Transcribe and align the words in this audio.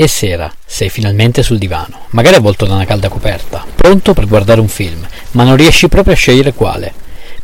E 0.00 0.06
sera, 0.06 0.48
sei 0.64 0.90
finalmente 0.90 1.42
sul 1.42 1.58
divano, 1.58 2.02
magari 2.10 2.36
avvolto 2.36 2.66
da 2.66 2.74
una 2.74 2.84
calda 2.84 3.08
coperta, 3.08 3.66
pronto 3.74 4.14
per 4.14 4.28
guardare 4.28 4.60
un 4.60 4.68
film, 4.68 5.04
ma 5.32 5.42
non 5.42 5.56
riesci 5.56 5.88
proprio 5.88 6.14
a 6.14 6.16
scegliere 6.16 6.52
quale. 6.52 6.92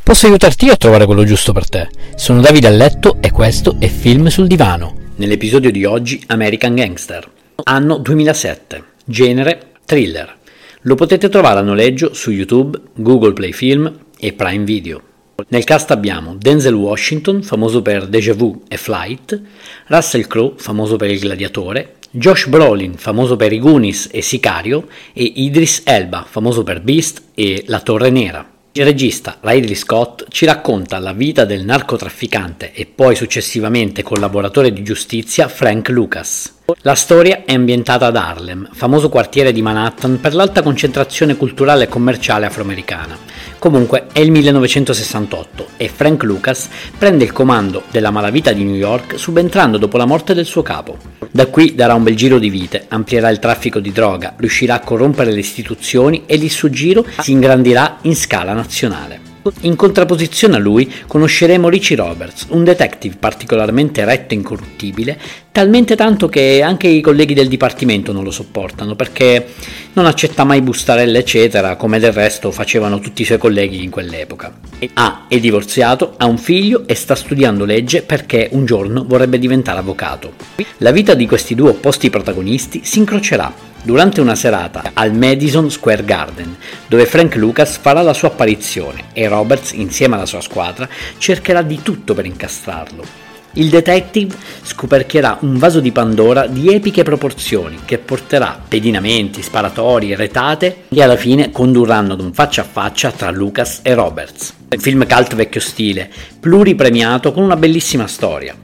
Posso 0.00 0.26
aiutarti 0.26 0.68
a 0.68 0.76
trovare 0.76 1.04
quello 1.04 1.24
giusto 1.24 1.52
per 1.52 1.68
te. 1.68 1.88
Sono 2.14 2.40
Davide 2.40 2.68
a 2.68 2.70
letto 2.70 3.16
e 3.20 3.32
questo 3.32 3.74
è 3.80 3.88
Film 3.88 4.28
sul 4.28 4.46
divano. 4.46 4.96
Nell'episodio 5.16 5.72
di 5.72 5.84
oggi 5.84 6.22
American 6.28 6.76
Gangster. 6.76 7.28
Anno 7.64 7.98
2007. 7.98 8.84
Genere 9.04 9.72
thriller. 9.84 10.36
Lo 10.82 10.94
potete 10.94 11.28
trovare 11.28 11.58
a 11.58 11.62
noleggio 11.62 12.14
su 12.14 12.30
YouTube, 12.30 12.80
Google 12.94 13.32
Play 13.32 13.50
Film 13.50 13.92
e 14.16 14.32
Prime 14.32 14.62
Video. 14.62 15.02
Nel 15.48 15.64
cast 15.64 15.90
abbiamo 15.90 16.36
Denzel 16.36 16.74
Washington, 16.74 17.42
famoso 17.42 17.82
per 17.82 18.06
Deja 18.06 18.32
Vu 18.32 18.62
e 18.68 18.76
Flight, 18.76 19.42
Russell 19.88 20.28
Crowe, 20.28 20.52
famoso 20.54 20.94
per 20.94 21.10
Il 21.10 21.18
Gladiatore, 21.18 21.94
Josh 22.16 22.46
Brolin, 22.46 22.94
famoso 22.94 23.34
per 23.34 23.52
I 23.52 23.58
Goonies 23.58 24.08
e 24.12 24.22
Sicario, 24.22 24.86
e 25.12 25.24
Idris 25.24 25.82
Elba, 25.84 26.24
famoso 26.24 26.62
per 26.62 26.80
Beast 26.80 27.30
e 27.34 27.64
La 27.66 27.80
Torre 27.80 28.08
Nera. 28.10 28.48
Il 28.70 28.84
regista 28.84 29.38
Ridley 29.40 29.74
Scott 29.74 30.26
ci 30.28 30.44
racconta 30.46 31.00
la 31.00 31.12
vita 31.12 31.44
del 31.44 31.64
narcotrafficante 31.64 32.72
e 32.72 32.86
poi 32.86 33.16
successivamente 33.16 34.04
collaboratore 34.04 34.72
di 34.72 34.84
giustizia 34.84 35.48
Frank 35.48 35.88
Lucas. 35.88 36.53
La 36.80 36.94
storia 36.94 37.42
è 37.44 37.52
ambientata 37.52 38.06
ad 38.06 38.16
Harlem, 38.16 38.70
famoso 38.72 39.10
quartiere 39.10 39.52
di 39.52 39.60
Manhattan 39.60 40.18
per 40.18 40.32
l'alta 40.32 40.62
concentrazione 40.62 41.36
culturale 41.36 41.84
e 41.84 41.88
commerciale 41.88 42.46
afroamericana. 42.46 43.18
Comunque 43.58 44.06
è 44.10 44.20
il 44.20 44.30
1968 44.30 45.66
e 45.76 45.88
Frank 45.88 46.22
Lucas 46.22 46.70
prende 46.96 47.24
il 47.24 47.32
comando 47.32 47.82
della 47.90 48.10
malavita 48.10 48.52
di 48.52 48.64
New 48.64 48.76
York 48.76 49.18
subentrando 49.18 49.76
dopo 49.76 49.98
la 49.98 50.06
morte 50.06 50.32
del 50.32 50.46
suo 50.46 50.62
capo. 50.62 50.96
Da 51.30 51.48
qui 51.48 51.74
darà 51.74 51.92
un 51.92 52.02
bel 52.02 52.16
giro 52.16 52.38
di 52.38 52.48
vite, 52.48 52.86
amplierà 52.88 53.28
il 53.28 53.40
traffico 53.40 53.78
di 53.78 53.92
droga, 53.92 54.32
riuscirà 54.38 54.76
a 54.76 54.80
corrompere 54.80 55.32
le 55.32 55.40
istituzioni 55.40 56.22
e 56.24 56.36
il 56.36 56.50
suo 56.50 56.70
giro 56.70 57.04
si 57.18 57.32
ingrandirà 57.32 57.98
in 58.02 58.16
scala 58.16 58.54
nazionale. 58.54 59.33
In 59.60 59.76
contrapposizione 59.76 60.56
a 60.56 60.58
lui 60.58 60.90
conosceremo 61.06 61.68
Richie 61.68 61.96
Roberts, 61.96 62.46
un 62.48 62.64
detective 62.64 63.16
particolarmente 63.18 64.02
retto 64.04 64.32
e 64.32 64.38
incorruttibile, 64.38 65.18
talmente 65.52 65.96
tanto 65.96 66.30
che 66.30 66.62
anche 66.62 66.86
i 66.86 67.02
colleghi 67.02 67.34
del 67.34 67.48
dipartimento 67.48 68.12
non 68.12 68.24
lo 68.24 68.30
sopportano 68.30 68.94
perché 68.94 69.46
non 69.92 70.06
accetta 70.06 70.44
mai 70.44 70.62
bustarelle 70.62 71.18
eccetera, 71.18 71.76
come 71.76 71.98
del 71.98 72.12
resto 72.12 72.50
facevano 72.50 73.00
tutti 73.00 73.20
i 73.20 73.26
suoi 73.26 73.36
colleghi 73.36 73.82
in 73.82 73.90
quell'epoca. 73.90 74.60
Ah, 74.94 75.26
è 75.28 75.38
divorziato, 75.38 76.14
ha 76.16 76.24
un 76.24 76.38
figlio 76.38 76.84
e 76.86 76.94
sta 76.94 77.14
studiando 77.14 77.66
legge 77.66 78.00
perché 78.00 78.48
un 78.52 78.64
giorno 78.64 79.04
vorrebbe 79.06 79.38
diventare 79.38 79.78
avvocato. 79.78 80.32
La 80.78 80.90
vita 80.90 81.12
di 81.12 81.26
questi 81.26 81.54
due 81.54 81.70
opposti 81.70 82.08
protagonisti 82.08 82.80
si 82.82 82.98
incrocerà 82.98 83.73
durante 83.84 84.20
una 84.20 84.34
serata 84.34 84.90
al 84.94 85.14
Madison 85.14 85.70
Square 85.70 86.04
Garden, 86.04 86.56
dove 86.88 87.06
Frank 87.06 87.36
Lucas 87.36 87.76
farà 87.76 88.00
la 88.02 88.14
sua 88.14 88.28
apparizione 88.28 89.04
e 89.12 89.28
Roberts, 89.28 89.72
insieme 89.72 90.16
alla 90.16 90.26
sua 90.26 90.40
squadra, 90.40 90.88
cercherà 91.18 91.62
di 91.62 91.80
tutto 91.82 92.14
per 92.14 92.24
incastrarlo. 92.24 93.22
Il 93.56 93.68
detective 93.68 94.34
scoperchierà 94.62 95.38
un 95.42 95.58
vaso 95.58 95.78
di 95.78 95.92
Pandora 95.92 96.46
di 96.46 96.74
epiche 96.74 97.04
proporzioni 97.04 97.80
che 97.84 97.98
porterà 97.98 98.58
pedinamenti, 98.66 99.42
sparatori, 99.42 100.16
retate 100.16 100.84
e 100.88 101.02
alla 101.02 101.16
fine 101.16 101.52
condurranno 101.52 102.14
ad 102.14 102.20
un 102.20 102.32
faccia 102.32 102.62
a 102.62 102.68
faccia 102.68 103.12
tra 103.12 103.30
Lucas 103.30 103.80
e 103.82 103.94
Roberts. 103.94 104.54
Un 104.70 104.80
film 104.80 105.06
cult 105.06 105.36
vecchio 105.36 105.60
stile, 105.60 106.10
pluripremiato 106.40 107.32
con 107.32 107.44
una 107.44 107.56
bellissima 107.56 108.08
storia. 108.08 108.56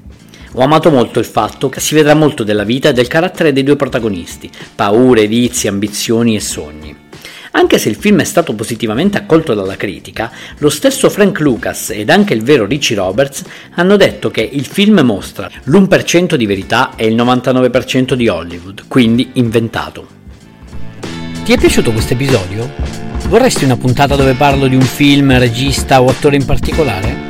Ho 0.55 0.63
amato 0.63 0.91
molto 0.91 1.21
il 1.21 1.27
fatto 1.27 1.69
che 1.69 1.79
si 1.79 1.95
vedrà 1.95 2.15
molto 2.15 2.43
della 2.43 2.65
vita 2.65 2.89
e 2.89 2.93
del 2.93 3.07
carattere 3.07 3.53
dei 3.53 3.63
due 3.63 3.77
protagonisti, 3.77 4.51
paure, 4.75 5.29
vizi, 5.29 5.69
ambizioni 5.69 6.35
e 6.35 6.41
sogni. 6.41 6.97
Anche 7.53 7.79
se 7.79 7.89
il 7.89 7.95
film 7.95 8.21
è 8.21 8.25
stato 8.25 8.55
positivamente 8.55 9.17
accolto 9.17 9.55
dalla 9.55 9.77
critica, 9.77 10.31
lo 10.59 10.69
stesso 10.69 11.09
Frank 11.09 11.39
Lucas 11.39 11.91
ed 11.91 12.11
anche 12.11 12.35
il 12.35 12.43
vero 12.43 12.67
Richie 12.67 12.97
Roberts 12.97 13.45
hanno 13.75 13.97
detto 13.97 14.31
che 14.31 14.49
il 14.51 14.67
film 14.67 15.01
mostra 15.01 15.49
l'1% 15.65 16.35
di 16.35 16.47
verità 16.47 16.95
e 16.97 17.07
il 17.07 17.15
99% 17.15 18.15
di 18.15 18.29
Hollywood, 18.29 18.85
quindi 18.89 19.31
inventato. 19.35 20.19
Ti 21.45 21.53
è 21.53 21.59
piaciuto 21.59 21.93
questo 21.93 22.15
episodio? 22.15 22.71
Vorresti 23.29 23.65
una 23.65 23.77
puntata 23.77 24.17
dove 24.17 24.35
parlo 24.35 24.67
di 24.67 24.75
un 24.75 24.83
film, 24.83 25.37
regista 25.39 26.03
o 26.03 26.09
attore 26.09 26.37
in 26.37 26.45
particolare? 26.45 27.30